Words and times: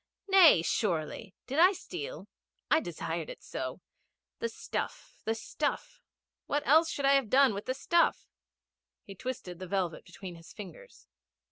'Nay, 0.27 0.63
surely. 0.63 1.35
Did 1.45 1.59
I 1.59 1.73
steal? 1.73 2.27
I 2.71 2.79
desired 2.79 3.29
it 3.29 3.43
so. 3.43 3.81
The 4.39 4.49
stuff 4.49 5.21
the 5.25 5.35
stuff 5.35 6.01
what 6.47 6.65
else 6.65 6.89
should 6.89 7.05
I 7.05 7.13
have 7.13 7.29
done 7.29 7.53
with 7.53 7.65
the 7.67 7.75
stuff?' 7.75 8.25
He 9.03 9.13
twisted 9.13 9.59
the 9.59 9.67
velvet 9.67 10.03
between 10.03 10.37
his 10.37 10.53
fingers. 10.53 11.07